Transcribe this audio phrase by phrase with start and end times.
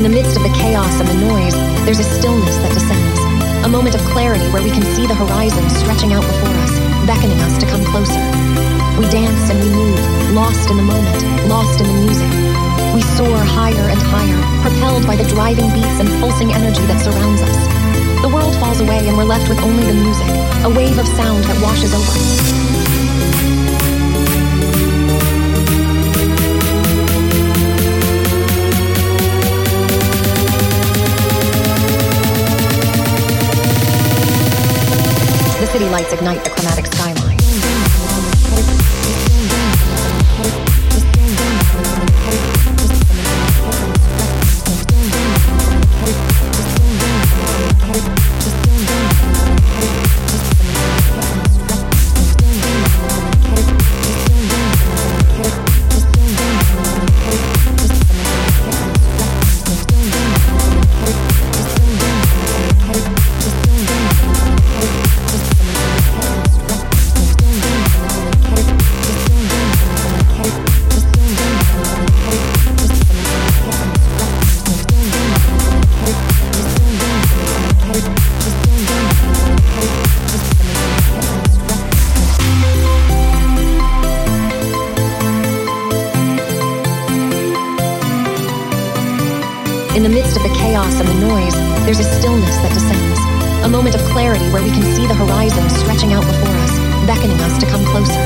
[0.00, 1.52] In the midst of the chaos and the noise,
[1.84, 3.20] there's a stillness that descends.
[3.60, 6.72] A moment of clarity where we can see the horizon stretching out before us,
[7.04, 8.16] beckoning us to come closer.
[8.96, 10.00] We dance and we move,
[10.32, 11.20] lost in the moment,
[11.52, 12.32] lost in the music.
[12.96, 17.44] We soar higher and higher, propelled by the driving beats and pulsing energy that surrounds
[17.44, 17.60] us.
[18.24, 20.32] The world falls away and we're left with only the music,
[20.64, 22.40] a wave of sound that washes over
[35.88, 37.39] lights ignite the chromatic skyline.
[90.00, 91.52] In the midst of the chaos and the noise,
[91.84, 93.20] there's a stillness that descends.
[93.60, 96.72] A moment of clarity where we can see the horizon stretching out before us,
[97.04, 98.24] beckoning us to come closer.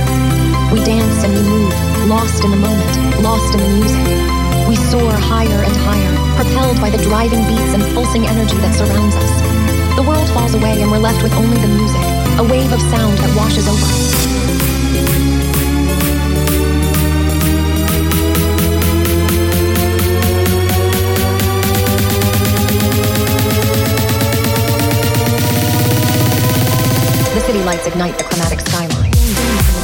[0.70, 1.75] We dance and we move,
[2.06, 2.95] lost in the moment,
[3.27, 4.06] lost in the music.
[4.70, 9.19] We soar higher and higher, propelled by the driving beats and pulsing energy that surrounds
[9.19, 9.34] us.
[9.98, 12.06] The world falls away and we're left with only the music,
[12.39, 14.23] a wave of sound that washes over us.
[27.47, 29.83] City lights ignite the chromatic skyline.